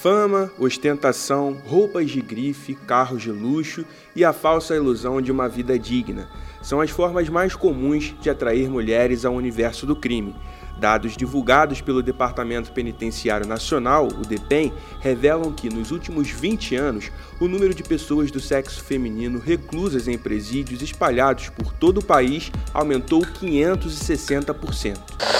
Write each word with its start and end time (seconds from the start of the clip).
Fama, 0.00 0.50
ostentação, 0.58 1.56
roupas 1.64 2.10
de 2.10 2.20
grife, 2.20 2.74
carros 2.74 3.22
de 3.22 3.30
luxo 3.30 3.84
e 4.16 4.24
a 4.24 4.32
falsa 4.32 4.74
ilusão 4.74 5.20
de 5.20 5.30
uma 5.30 5.48
vida 5.48 5.78
digna 5.78 6.28
são 6.62 6.80
as 6.80 6.90
formas 6.90 7.28
mais 7.28 7.54
comuns 7.54 8.14
de 8.20 8.30
atrair 8.30 8.70
mulheres 8.70 9.24
ao 9.24 9.34
universo 9.34 9.84
do 9.84 9.94
crime. 9.94 10.34
Dados 10.78 11.16
divulgados 11.16 11.80
pelo 11.80 12.02
Departamento 12.02 12.72
Penitenciário 12.72 13.46
Nacional, 13.46 14.08
o 14.08 14.26
DEPEN, 14.26 14.72
revelam 15.00 15.52
que 15.52 15.68
nos 15.68 15.90
últimos 15.90 16.30
20 16.30 16.74
anos, 16.76 17.10
o 17.38 17.46
número 17.46 17.74
de 17.74 17.82
pessoas 17.82 18.30
do 18.30 18.40
sexo 18.40 18.82
feminino 18.82 19.38
reclusas 19.38 20.08
em 20.08 20.16
presídios 20.16 20.82
espalhados 20.82 21.50
por 21.50 21.72
todo 21.72 21.98
o 21.98 22.04
país 22.04 22.50
aumentou 22.72 23.20
560%. 23.20 25.31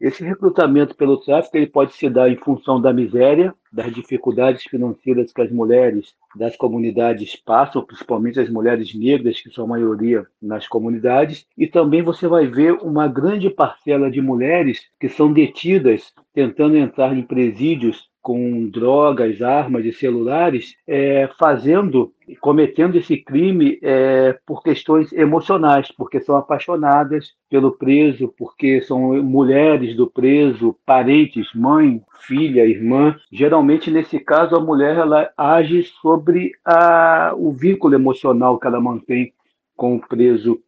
Esse 0.00 0.22
recrutamento 0.22 0.94
pelo 0.94 1.16
tráfico 1.16 1.56
ele 1.56 1.66
pode 1.66 1.92
se 1.94 2.08
dar 2.08 2.30
em 2.30 2.36
função 2.36 2.80
da 2.80 2.92
miséria, 2.92 3.52
das 3.72 3.92
dificuldades 3.92 4.62
financeiras 4.62 5.32
que 5.32 5.42
as 5.42 5.50
mulheres 5.50 6.14
das 6.36 6.56
comunidades 6.56 7.34
passam, 7.34 7.84
principalmente 7.84 8.38
as 8.38 8.48
mulheres 8.48 8.94
negras, 8.94 9.40
que 9.40 9.50
são 9.50 9.64
a 9.64 9.68
maioria 9.68 10.24
nas 10.40 10.68
comunidades, 10.68 11.46
e 11.56 11.66
também 11.66 12.00
você 12.00 12.28
vai 12.28 12.46
ver 12.46 12.74
uma 12.74 13.08
grande 13.08 13.50
parcela 13.50 14.08
de 14.08 14.20
mulheres 14.20 14.86
que 15.00 15.08
são 15.08 15.32
detidas 15.32 16.12
tentando 16.32 16.76
entrar 16.76 17.16
em 17.16 17.22
presídios 17.22 18.08
com 18.28 18.68
drogas, 18.68 19.40
armas 19.40 19.86
e 19.86 19.90
celulares, 19.90 20.76
é, 20.86 21.30
fazendo, 21.38 22.12
cometendo 22.42 22.98
esse 22.98 23.16
crime 23.16 23.78
é, 23.82 24.38
por 24.44 24.62
questões 24.62 25.10
emocionais, 25.14 25.90
porque 25.90 26.20
são 26.20 26.36
apaixonadas 26.36 27.32
pelo 27.48 27.72
preso, 27.72 28.28
porque 28.36 28.82
são 28.82 29.14
mulheres 29.22 29.96
do 29.96 30.06
preso, 30.06 30.76
parentes, 30.84 31.54
mãe, 31.54 32.02
filha, 32.20 32.66
irmã. 32.66 33.16
Geralmente, 33.32 33.90
nesse 33.90 34.20
caso, 34.20 34.54
a 34.54 34.60
mulher 34.60 34.98
ela 34.98 35.30
age 35.34 35.84
sobre 36.02 36.52
a, 36.62 37.32
o 37.34 37.50
vínculo 37.50 37.94
emocional 37.94 38.58
que 38.58 38.66
ela 38.66 38.78
mantém 38.78 39.32
com 39.74 39.96
o 39.96 40.00
preso 40.06 40.60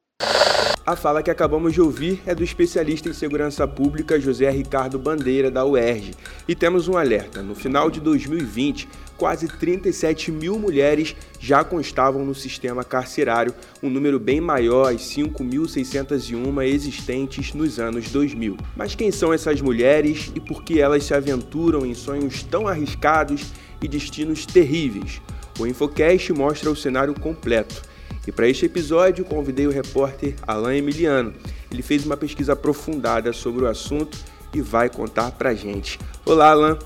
a 0.91 0.97
fala 0.97 1.23
que 1.23 1.31
acabamos 1.31 1.73
de 1.73 1.81
ouvir 1.81 2.21
é 2.27 2.35
do 2.35 2.43
especialista 2.43 3.09
em 3.09 3.13
segurança 3.13 3.67
pública 3.67 4.19
José 4.19 4.51
Ricardo 4.51 4.99
Bandeira, 4.99 5.49
da 5.49 5.65
UERJ. 5.65 6.15
E 6.49 6.55
temos 6.55 6.89
um 6.89 6.97
alerta: 6.97 7.43
no 7.43 7.55
final 7.55 7.89
de 7.89 8.01
2020, 8.01 8.89
quase 9.17 9.47
37 9.47 10.33
mil 10.33 10.59
mulheres 10.59 11.15
já 11.39 11.63
constavam 11.63 12.25
no 12.25 12.35
sistema 12.35 12.83
carcerário, 12.83 13.55
um 13.81 13.89
número 13.89 14.19
bem 14.19 14.41
maior 14.41 14.93
às 14.93 15.03
5.601 15.03 16.65
existentes 16.65 17.55
nos 17.55 17.79
anos 17.79 18.11
2000. 18.11 18.57
Mas 18.77 18.97
quem 18.97 19.13
são 19.13 19.33
essas 19.33 19.61
mulheres 19.61 20.33
e 20.35 20.41
por 20.41 20.65
que 20.65 20.81
elas 20.81 21.05
se 21.05 21.15
aventuram 21.15 21.87
em 21.87 21.95
sonhos 21.95 22.43
tão 22.43 22.67
arriscados 22.67 23.53
e 23.81 23.87
destinos 23.87 24.45
terríveis? 24.45 25.23
O 25.57 25.67
Infocast 25.67 26.33
mostra 26.33 26.69
o 26.69 26.77
cenário 26.77 27.15
completo 27.15 27.90
e 28.27 28.33
para 28.33 28.49
este 28.49 28.67
episódio, 28.67 29.25
convidei 29.25 29.67
o 29.67 29.71
repórter 29.71 30.35
Alain 30.47 30.79
Emiliano. 30.79 31.33
Ele 31.71 31.83
fez 31.83 32.05
uma 32.05 32.17
pesquisa 32.17 32.53
aprofundada 32.53 33.33
sobre 33.33 33.65
o 33.65 33.69
assunto 33.69 34.19
e 34.53 34.61
vai 34.61 34.89
contar 34.89 35.31
pra 35.33 35.55
gente. 35.55 35.99
Olá, 36.25 36.51
Alain. 36.51 36.77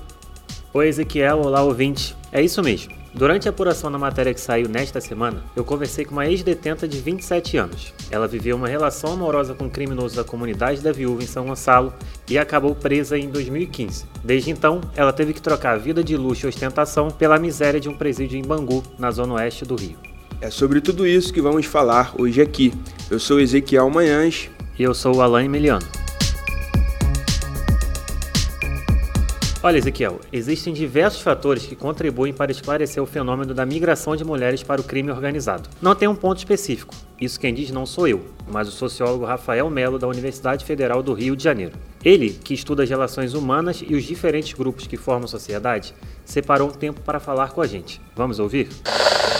Oi, 0.73 0.87
Ezequiel. 0.87 1.39
Olá, 1.39 1.63
ouvinte. 1.63 2.15
É 2.31 2.41
isso 2.41 2.61
mesmo. 2.61 2.93
Durante 3.13 3.47
a 3.47 3.51
apuração 3.51 3.89
da 3.89 3.97
matéria 3.97 4.33
que 4.33 4.41
saiu 4.41 4.67
nesta 4.67 4.99
semana, 4.99 5.41
eu 5.55 5.63
conversei 5.63 6.03
com 6.03 6.11
uma 6.11 6.27
ex-detenta 6.27 6.85
de 6.85 6.99
27 6.99 7.55
anos. 7.55 7.93
Ela 8.11 8.27
viveu 8.27 8.57
uma 8.57 8.67
relação 8.67 9.13
amorosa 9.13 9.53
com 9.53 9.65
um 9.65 9.69
criminoso 9.69 10.17
da 10.17 10.23
comunidade 10.25 10.81
da 10.81 10.91
viúva 10.91 11.23
em 11.23 11.25
São 11.25 11.45
Gonçalo 11.45 11.93
e 12.29 12.37
acabou 12.37 12.75
presa 12.75 13.17
em 13.17 13.29
2015. 13.29 14.03
Desde 14.21 14.51
então, 14.51 14.81
ela 14.97 15.13
teve 15.13 15.31
que 15.31 15.41
trocar 15.41 15.75
a 15.75 15.77
vida 15.77 16.03
de 16.03 16.17
luxo 16.17 16.45
e 16.45 16.49
ostentação 16.49 17.09
pela 17.09 17.39
miséria 17.39 17.79
de 17.79 17.87
um 17.87 17.95
presídio 17.95 18.37
em 18.37 18.43
Bangu, 18.43 18.83
na 18.99 19.11
zona 19.11 19.35
oeste 19.35 19.63
do 19.63 19.75
Rio. 19.75 20.04
É 20.41 20.49
sobre 20.51 20.81
tudo 20.81 21.07
isso 21.07 21.33
que 21.33 21.41
vamos 21.41 21.65
falar 21.65 22.13
hoje 22.17 22.41
aqui. 22.41 22.73
Eu 23.09 23.19
sou 23.19 23.39
Ezequiel 23.39 23.89
Manhães. 23.89 24.49
E 24.77 24.83
eu 24.83 24.93
sou 24.93 25.15
o 25.15 25.21
Alain 25.21 25.45
Emiliano. 25.45 25.85
Olha, 29.63 29.79
Ezequiel, 29.79 30.21
existem 30.31 30.71
diversos 30.71 31.21
fatores 31.21 31.65
que 31.65 31.75
contribuem 31.75 32.31
para 32.31 32.51
esclarecer 32.51 33.01
o 33.01 33.05
fenômeno 33.07 33.51
da 33.51 33.65
migração 33.65 34.15
de 34.15 34.23
mulheres 34.23 34.61
para 34.61 34.79
o 34.79 34.83
crime 34.83 35.09
organizado. 35.09 35.67
Não 35.81 35.95
tem 35.95 36.07
um 36.07 36.13
ponto 36.13 36.37
específico, 36.37 36.93
isso 37.19 37.39
quem 37.39 37.51
diz 37.51 37.71
não 37.71 37.83
sou 37.83 38.07
eu, 38.07 38.23
mas 38.47 38.67
o 38.67 38.71
sociólogo 38.71 39.25
Rafael 39.25 39.67
Melo, 39.71 39.97
da 39.97 40.07
Universidade 40.07 40.63
Federal 40.63 41.01
do 41.01 41.13
Rio 41.13 41.35
de 41.35 41.43
Janeiro. 41.43 41.73
Ele, 42.03 42.29
que 42.29 42.53
estuda 42.53 42.83
as 42.83 42.89
relações 42.89 43.33
humanas 43.33 43.83
e 43.87 43.95
os 43.95 44.03
diferentes 44.03 44.53
grupos 44.53 44.85
que 44.85 44.97
formam 44.97 45.25
a 45.25 45.29
sociedade, 45.29 45.95
separou 46.23 46.69
um 46.69 46.71
tempo 46.71 47.01
para 47.01 47.19
falar 47.19 47.49
com 47.49 47.61
a 47.61 47.65
gente. 47.65 47.99
Vamos 48.15 48.37
ouvir? 48.37 48.69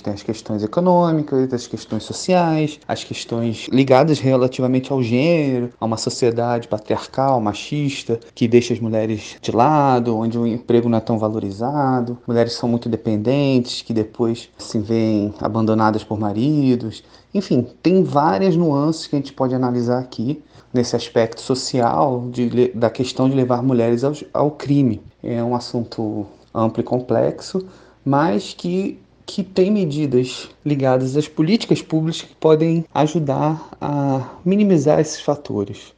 Tem 0.06 0.14
as 0.14 0.22
questões 0.22 0.62
econômicas, 0.62 1.52
as 1.52 1.66
questões 1.66 2.04
sociais, 2.04 2.80
as 2.88 3.04
questões 3.04 3.68
ligadas 3.72 4.20
relativamente 4.20 4.94
ao 4.94 5.02
gênero, 5.02 5.72
a 5.82 5.86
uma 5.86 5.98
sociedade 5.98 6.68
patriarcal, 6.68 7.42
machista, 7.42 8.20
que 8.36 8.48
deixa 8.48 8.72
as 8.72 8.80
mulheres 8.80 9.36
de 9.42 9.52
lado, 9.52 10.16
onde 10.16 10.38
o 10.38 10.46
emprego 10.46 10.88
não 10.88 11.00
é 11.00 11.02
tão 11.02 11.18
valorizado, 11.18 12.20
mulheres 12.28 12.54
são 12.54 12.70
muito 12.70 12.88
dependentes, 12.88 13.82
que 13.82 13.94
depois 13.96 14.48
se 14.60 14.78
veem 14.78 15.34
abandonadas 15.42 16.04
por 16.04 16.20
maridos. 16.20 17.04
Enfim, 17.34 17.66
tem 17.82 18.04
várias 18.04 18.56
nuances 18.56 19.08
que 19.08 19.16
a 19.16 19.18
gente 19.18 19.34
pode 19.34 19.56
analisar 19.56 19.98
aqui 19.98 20.40
nesse 20.72 20.96
aspecto 20.96 21.42
social 21.42 22.28
de, 22.30 22.68
da 22.76 22.92
questão 22.92 23.28
de 23.28 23.36
levar 23.36 23.64
mulheres 23.64 24.04
ao, 24.04 24.14
ao 24.32 24.52
crime. 24.52 25.02
É 25.24 25.44
um 25.44 25.56
assunto 25.56 26.28
amplo 26.54 26.82
e 26.82 26.84
complexo, 26.84 27.66
mas 28.06 28.54
que 28.54 29.00
que 29.26 29.44
tem 29.44 29.72
medidas 29.72 30.50
ligadas 30.66 31.18
às 31.18 31.28
políticas 31.28 31.82
públicas 31.82 32.22
que 32.22 32.36
podem 32.36 32.86
ajudar 32.94 33.70
a 33.82 34.30
minimizar 34.46 35.00
esses 35.00 35.22
fatores. 35.22 35.94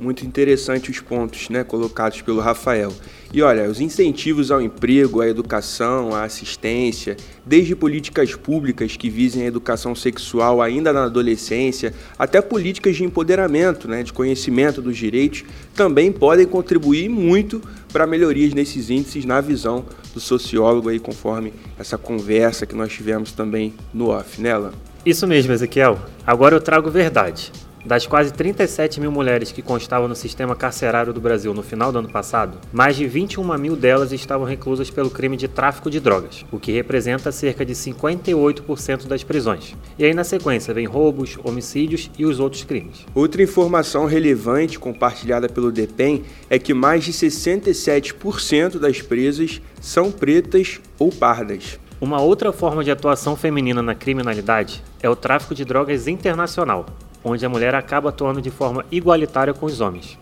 Muito 0.00 0.24
interessante 0.24 0.92
os 0.92 1.00
pontos 1.00 1.48
né, 1.48 1.64
colocados 1.64 2.22
pelo 2.22 2.40
Rafael. 2.40 2.92
E 3.32 3.42
olha, 3.42 3.68
os 3.68 3.80
incentivos 3.80 4.50
ao 4.50 4.62
emprego, 4.62 5.20
à 5.20 5.28
educação, 5.28 6.14
à 6.14 6.22
assistência, 6.22 7.16
desde 7.44 7.74
políticas 7.74 8.32
públicas 8.34 8.96
que 8.96 9.10
visem 9.10 9.42
a 9.42 9.46
educação 9.46 9.96
sexual 9.96 10.62
ainda 10.62 10.92
na 10.92 11.04
adolescência, 11.04 11.92
até 12.16 12.40
políticas 12.40 12.94
de 12.94 13.02
empoderamento, 13.02 13.88
né, 13.88 14.04
de 14.04 14.12
conhecimento 14.12 14.80
dos 14.80 14.96
direitos, 14.96 15.44
também 15.74 16.12
podem 16.12 16.46
contribuir 16.46 17.08
muito 17.08 17.60
para 17.92 18.06
melhorias 18.06 18.54
nesses 18.54 18.90
índices 18.90 19.24
na 19.24 19.40
visão 19.40 19.84
do 20.18 20.20
sociólogo 20.20 20.88
aí, 20.88 20.98
conforme 20.98 21.54
essa 21.78 21.96
conversa 21.96 22.66
que 22.66 22.74
nós 22.74 22.92
tivemos 22.92 23.30
também 23.32 23.72
no 23.94 24.08
off, 24.08 24.40
nela. 24.40 24.70
Né, 24.70 24.74
Isso 25.06 25.26
mesmo, 25.26 25.52
Ezequiel. 25.52 25.98
Agora 26.26 26.56
eu 26.56 26.60
trago 26.60 26.90
verdade. 26.90 27.52
Das 27.84 28.06
quase 28.06 28.32
37 28.32 29.00
mil 29.00 29.12
mulheres 29.12 29.52
que 29.52 29.62
constavam 29.62 30.08
no 30.08 30.14
sistema 30.14 30.56
carcerário 30.56 31.12
do 31.12 31.20
Brasil 31.20 31.54
no 31.54 31.62
final 31.62 31.92
do 31.92 32.00
ano 32.00 32.08
passado, 32.08 32.58
mais 32.72 32.96
de 32.96 33.06
21 33.06 33.56
mil 33.56 33.76
delas 33.76 34.12
estavam 34.12 34.46
reclusas 34.46 34.90
pelo 34.90 35.10
crime 35.10 35.36
de 35.36 35.46
tráfico 35.46 35.90
de 35.90 36.00
drogas, 36.00 36.44
o 36.50 36.58
que 36.58 36.72
representa 36.72 37.30
cerca 37.30 37.64
de 37.64 37.74
58% 37.74 39.06
das 39.06 39.22
prisões. 39.22 39.74
E 39.98 40.04
aí, 40.04 40.12
na 40.12 40.24
sequência, 40.24 40.74
vem 40.74 40.86
roubos, 40.86 41.38
homicídios 41.44 42.10
e 42.18 42.26
os 42.26 42.40
outros 42.40 42.64
crimes. 42.64 43.06
Outra 43.14 43.42
informação 43.42 44.06
relevante 44.06 44.78
compartilhada 44.78 45.48
pelo 45.48 45.72
DEPEN 45.72 46.24
é 46.50 46.58
que 46.58 46.74
mais 46.74 47.04
de 47.04 47.12
67% 47.12 48.78
das 48.78 49.00
presas 49.00 49.62
são 49.80 50.10
pretas 50.10 50.80
ou 50.98 51.10
pardas. 51.10 51.78
Uma 52.00 52.20
outra 52.20 52.52
forma 52.52 52.84
de 52.84 52.90
atuação 52.90 53.34
feminina 53.34 53.82
na 53.82 53.94
criminalidade 53.94 54.84
é 55.02 55.08
o 55.08 55.16
tráfico 55.16 55.52
de 55.52 55.64
drogas 55.64 56.06
internacional, 56.06 56.86
onde 57.24 57.44
a 57.44 57.48
mulher 57.48 57.74
acaba 57.74 58.08
atuando 58.08 58.40
de 58.40 58.50
forma 58.50 58.84
igualitária 58.90 59.54
com 59.54 59.66
os 59.66 59.80
homens. 59.80 60.18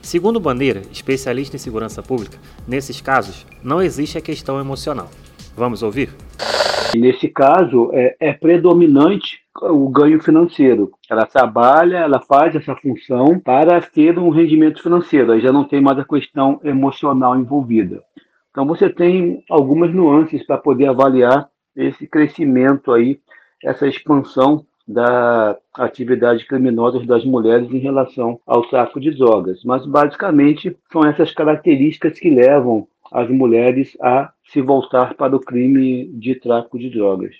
Segundo 0.00 0.38
Bandeira, 0.38 0.82
especialista 0.92 1.56
em 1.56 1.58
segurança 1.58 2.02
pública, 2.02 2.38
nesses 2.66 3.00
casos 3.00 3.44
não 3.62 3.82
existe 3.82 4.16
a 4.16 4.20
questão 4.20 4.60
emocional. 4.60 5.10
Vamos 5.56 5.82
ouvir? 5.82 6.10
Nesse 6.94 7.28
caso, 7.28 7.90
é, 7.92 8.16
é 8.20 8.32
predominante 8.32 9.40
o 9.62 9.88
ganho 9.88 10.22
financeiro. 10.22 10.92
Ela 11.10 11.26
trabalha, 11.26 11.98
ela 11.98 12.20
faz 12.20 12.54
essa 12.54 12.76
função 12.76 13.38
para 13.40 13.80
ter 13.80 14.18
um 14.18 14.30
rendimento 14.30 14.82
financeiro, 14.82 15.32
aí 15.32 15.40
já 15.40 15.52
não 15.52 15.64
tem 15.64 15.80
mais 15.80 15.98
a 15.98 16.04
questão 16.04 16.60
emocional 16.62 17.36
envolvida. 17.36 18.02
Então 18.50 18.66
você 18.66 18.88
tem 18.88 19.42
algumas 19.50 19.92
nuances 19.92 20.46
para 20.46 20.56
poder 20.56 20.86
avaliar 20.86 21.48
esse 21.74 22.06
crescimento 22.06 22.92
aí, 22.92 23.18
essa 23.62 23.86
expansão 23.86 24.64
da 24.86 25.56
atividade 25.74 26.46
criminosa 26.46 27.04
das 27.04 27.24
mulheres 27.24 27.70
em 27.70 27.78
relação 27.78 28.40
ao 28.46 28.62
tráfico 28.68 29.00
de 29.00 29.10
drogas. 29.10 29.62
Mas, 29.64 29.84
basicamente, 29.84 30.76
são 30.92 31.04
essas 31.04 31.32
características 31.32 32.18
que 32.18 32.30
levam 32.30 32.86
as 33.12 33.28
mulheres 33.28 33.96
a 34.00 34.30
se 34.52 34.60
voltar 34.60 35.14
para 35.14 35.34
o 35.34 35.40
crime 35.40 36.08
de 36.14 36.34
tráfico 36.34 36.78
de 36.78 36.90
drogas. 36.90 37.34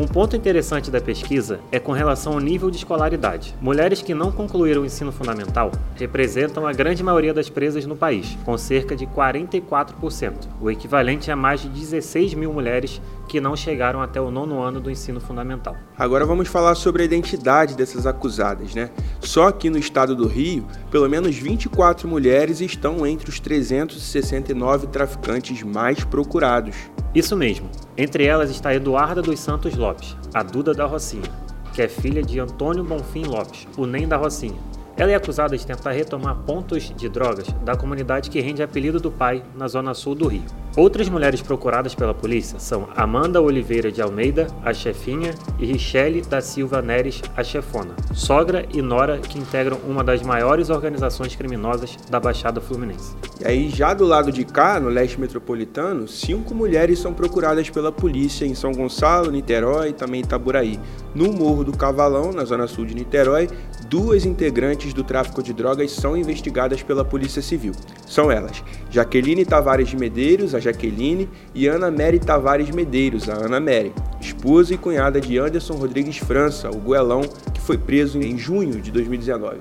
Um 0.00 0.06
ponto 0.06 0.36
interessante 0.36 0.92
da 0.92 1.00
pesquisa 1.00 1.58
é 1.72 1.80
com 1.80 1.90
relação 1.90 2.34
ao 2.34 2.38
nível 2.38 2.70
de 2.70 2.76
escolaridade. 2.76 3.52
Mulheres 3.60 4.00
que 4.00 4.14
não 4.14 4.30
concluíram 4.30 4.82
o 4.82 4.86
ensino 4.86 5.10
fundamental 5.10 5.72
representam 5.96 6.68
a 6.68 6.72
grande 6.72 7.02
maioria 7.02 7.34
das 7.34 7.50
presas 7.50 7.84
no 7.84 7.96
país, 7.96 8.38
com 8.44 8.56
cerca 8.56 8.94
de 8.94 9.08
44%, 9.08 10.34
o 10.60 10.70
equivalente 10.70 11.32
a 11.32 11.36
mais 11.36 11.62
de 11.62 11.68
16 11.68 12.34
mil 12.34 12.52
mulheres 12.52 13.00
que 13.28 13.40
não 13.40 13.56
chegaram 13.56 14.00
até 14.00 14.20
o 14.20 14.30
nono 14.30 14.62
ano 14.62 14.80
do 14.80 14.88
ensino 14.88 15.20
fundamental. 15.20 15.76
Agora 15.96 16.24
vamos 16.24 16.48
falar 16.48 16.76
sobre 16.76 17.02
a 17.02 17.04
identidade 17.04 17.76
dessas 17.76 18.06
acusadas, 18.06 18.76
né? 18.76 18.90
Só 19.20 19.48
aqui 19.48 19.68
no 19.68 19.78
estado 19.78 20.14
do 20.14 20.28
Rio, 20.28 20.64
pelo 20.92 21.08
menos 21.08 21.36
24 21.36 22.08
mulheres 22.08 22.60
estão 22.60 23.04
entre 23.04 23.28
os 23.28 23.40
369 23.40 24.86
traficantes 24.86 25.62
mais 25.62 26.04
procurados. 26.18 26.74
Isso 27.14 27.36
mesmo. 27.36 27.70
Entre 27.96 28.24
elas 28.24 28.50
está 28.50 28.74
Eduarda 28.74 29.22
dos 29.22 29.38
Santos 29.38 29.76
Lopes, 29.76 30.16
a 30.34 30.42
Duda 30.42 30.74
da 30.74 30.84
Rocinha, 30.84 31.30
que 31.72 31.80
é 31.80 31.86
filha 31.86 32.24
de 32.24 32.40
Antônio 32.40 32.82
Bonfim 32.82 33.22
Lopes, 33.22 33.68
o 33.76 33.86
Nem 33.86 34.08
da 34.08 34.16
Rocinha. 34.16 34.58
Ela 34.96 35.12
é 35.12 35.14
acusada 35.14 35.56
de 35.56 35.64
tentar 35.64 35.92
retomar 35.92 36.34
pontos 36.38 36.92
de 36.96 37.08
drogas 37.08 37.46
da 37.64 37.76
comunidade 37.76 38.30
que 38.30 38.40
rende 38.40 38.64
apelido 38.64 38.98
do 38.98 39.12
pai 39.12 39.44
na 39.54 39.68
zona 39.68 39.94
sul 39.94 40.16
do 40.16 40.26
Rio. 40.26 40.42
Outras 40.76 41.08
mulheres 41.08 41.42
procuradas 41.42 41.94
pela 41.94 42.14
polícia 42.14 42.58
são 42.58 42.88
Amanda 42.94 43.40
Oliveira 43.40 43.90
de 43.90 44.00
Almeida, 44.00 44.46
a 44.64 44.72
chefinha, 44.72 45.34
e 45.58 45.66
Richelle 45.66 46.22
da 46.22 46.40
Silva 46.40 46.80
Neres, 46.80 47.20
a 47.36 47.42
chefona, 47.42 47.94
sogra 48.14 48.64
e 48.72 48.80
nora 48.80 49.18
que 49.18 49.38
integram 49.38 49.78
uma 49.88 50.04
das 50.04 50.22
maiores 50.22 50.70
organizações 50.70 51.34
criminosas 51.34 51.96
da 52.08 52.20
Baixada 52.20 52.60
Fluminense. 52.60 53.16
E 53.40 53.46
aí, 53.46 53.68
já 53.70 53.94
do 53.94 54.04
lado 54.04 54.30
de 54.30 54.44
cá, 54.44 54.78
no 54.78 54.88
leste 54.88 55.20
metropolitano, 55.20 56.06
cinco 56.06 56.54
mulheres 56.54 56.98
são 56.98 57.12
procuradas 57.12 57.70
pela 57.70 57.90
polícia 57.90 58.44
em 58.44 58.54
São 58.54 58.72
Gonçalo, 58.72 59.30
Niterói 59.30 59.90
e 59.90 59.92
também 59.92 60.20
Itaburaí. 60.20 60.78
No 61.14 61.32
Morro 61.32 61.64
do 61.64 61.76
Cavalão, 61.76 62.32
na 62.32 62.44
zona 62.44 62.66
sul 62.66 62.84
de 62.84 62.94
Niterói, 62.94 63.48
duas 63.88 64.24
integrantes 64.24 64.92
do 64.92 65.02
tráfico 65.02 65.42
de 65.42 65.52
drogas 65.52 65.90
são 65.92 66.16
investigadas 66.16 66.82
pela 66.82 67.04
Polícia 67.04 67.42
Civil. 67.42 67.72
São 68.08 68.32
elas 68.32 68.64
Jaqueline 68.90 69.44
Tavares 69.44 69.88
de 69.88 69.96
Medeiros, 69.96 70.54
a 70.54 70.60
Jaqueline, 70.60 71.28
e 71.54 71.66
Ana 71.66 71.90
Mary 71.90 72.18
Tavares 72.18 72.70
Medeiros, 72.70 73.28
a 73.28 73.34
Ana 73.34 73.60
Mary, 73.60 73.92
esposa 74.18 74.72
e 74.72 74.78
cunhada 74.78 75.20
de 75.20 75.38
Anderson 75.38 75.74
Rodrigues 75.74 76.16
França, 76.16 76.70
o 76.70 76.78
goelão, 76.78 77.20
que 77.52 77.60
foi 77.60 77.76
preso 77.76 78.18
em 78.18 78.38
junho 78.38 78.80
de 78.80 78.90
2019. 78.90 79.58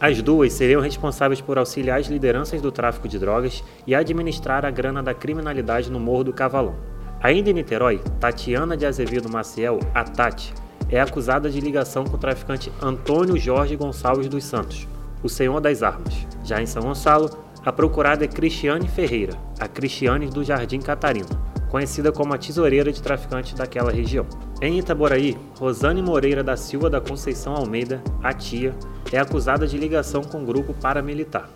As 0.00 0.20
duas 0.22 0.54
seriam 0.54 0.80
responsáveis 0.80 1.40
por 1.40 1.58
auxiliar 1.58 2.00
as 2.00 2.06
lideranças 2.06 2.60
do 2.60 2.72
tráfico 2.72 3.06
de 3.06 3.18
drogas 3.18 3.62
e 3.86 3.94
administrar 3.94 4.64
a 4.64 4.70
grana 4.70 5.02
da 5.02 5.14
criminalidade 5.14 5.90
no 5.90 6.00
Morro 6.00 6.24
do 6.24 6.32
Cavalão. 6.32 6.74
Ainda 7.22 7.50
em 7.50 7.52
Niterói, 7.52 8.00
Tatiana 8.18 8.76
de 8.76 8.84
Azevedo 8.84 9.28
Maciel, 9.28 9.78
a 9.94 10.02
Tati, 10.02 10.52
é 10.90 11.00
acusada 11.00 11.48
de 11.48 11.60
ligação 11.60 12.04
com 12.04 12.16
o 12.16 12.18
traficante 12.18 12.72
Antônio 12.82 13.36
Jorge 13.36 13.76
Gonçalves 13.76 14.28
dos 14.28 14.44
Santos, 14.44 14.88
o 15.22 15.28
senhor 15.28 15.60
das 15.60 15.82
armas. 15.82 16.26
Já 16.42 16.60
em 16.60 16.66
São 16.66 16.82
Gonçalo, 16.82 17.30
a 17.64 17.72
procurada 17.72 18.24
é 18.24 18.28
Cristiane 18.28 18.88
Ferreira, 18.88 19.38
a 19.60 19.68
Cristiane 19.68 20.26
do 20.26 20.42
Jardim 20.42 20.80
Catarina, 20.80 21.28
conhecida 21.70 22.10
como 22.10 22.34
a 22.34 22.38
tesoureira 22.38 22.92
de 22.92 23.00
traficantes 23.00 23.54
daquela 23.54 23.92
região. 23.92 24.26
Em 24.60 24.78
Itaboraí, 24.78 25.36
Rosane 25.58 26.02
Moreira 26.02 26.42
da 26.42 26.56
Silva 26.56 26.90
da 26.90 27.00
Conceição 27.00 27.54
Almeida, 27.54 28.02
a 28.22 28.32
tia, 28.32 28.74
é 29.12 29.18
acusada 29.18 29.66
de 29.66 29.78
ligação 29.78 30.22
com 30.22 30.42
o 30.42 30.46
grupo 30.46 30.74
paramilitar. 30.74 31.48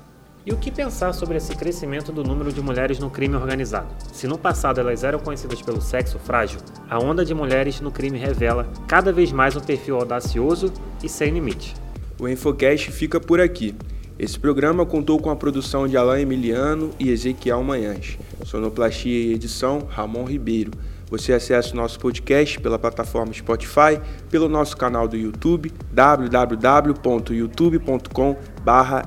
E 0.44 0.53
o 0.53 0.56
que 0.56 0.70
pensar 0.70 1.12
sobre 1.12 1.38
esse 1.38 1.56
crescimento 1.56 2.12
do 2.12 2.23
número 2.23 2.52
de 2.52 2.61
mulheres 2.61 3.00
no 3.00 3.11
crime 3.11 3.35
organizado? 3.35 3.88
Se 4.12 4.29
no 4.29 4.38
passado 4.38 4.79
elas 4.79 5.02
eram 5.02 5.19
conhecidas 5.19 5.61
pelo 5.61 5.81
sexo 5.81 6.20
frágil, 6.20 6.61
a 6.88 7.00
onda 7.00 7.25
de 7.25 7.35
mulheres 7.35 7.81
no 7.81 7.91
crime 7.91 8.17
revela 8.17 8.69
cada 8.87 9.12
vez 9.12 9.32
mais 9.32 9.56
um 9.56 9.61
perfil 9.61 9.97
audacioso 9.97 10.73
e 11.02 11.09
sem 11.09 11.32
limite. 11.32 11.75
O 12.20 12.29
Infocast 12.29 12.93
fica 12.93 13.19
por 13.19 13.41
aqui. 13.41 13.75
Esse 14.18 14.38
programa 14.38 14.86
contou 14.86 15.20
com 15.20 15.28
a 15.30 15.36
produção 15.36 15.86
de 15.86 15.94
Alain 15.96 16.22
Emiliano 16.22 16.90
e 16.98 17.10
Ezequiel 17.10 17.62
Manhães. 17.62 18.18
Sonoplastia 18.44 19.12
e 19.12 19.34
edição, 19.34 19.86
Ramon 19.90 20.24
Ribeiro. 20.24 20.70
Você 21.10 21.34
acessa 21.34 21.72
o 21.72 21.76
nosso 21.76 22.00
podcast 22.00 22.60
pela 22.60 22.78
plataforma 22.78 23.32
Spotify, 23.32 24.00
pelo 24.30 24.48
nosso 24.48 24.76
canal 24.76 25.06
do 25.06 25.16
YouTube, 25.16 25.72
www.youtube.com 25.92 28.36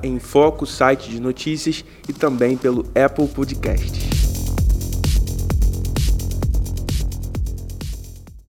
em 0.04 0.20
foco 0.20 0.66
site 0.66 1.10
de 1.10 1.20
notícias 1.20 1.84
e 2.08 2.14
também 2.14 2.56
pelo 2.56 2.86
Apple 2.96 3.28
Podcasts. 3.28 4.19